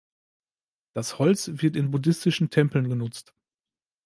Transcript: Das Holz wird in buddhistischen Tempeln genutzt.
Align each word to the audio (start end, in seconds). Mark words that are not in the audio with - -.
Das 0.95 1.19
Holz 1.19 1.51
wird 1.61 1.75
in 1.75 1.91
buddhistischen 1.91 2.49
Tempeln 2.49 2.89
genutzt. 2.89 3.35